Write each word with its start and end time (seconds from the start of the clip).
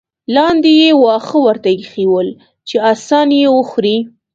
لاندې 0.35 0.71
یې 0.81 0.89
واښه 1.03 1.37
ورته 1.45 1.69
اېښي 1.75 2.05
ول 2.11 2.29
چې 2.67 2.75
اسان 2.91 3.27
یې 3.39 3.47
وخوري. 3.57 3.97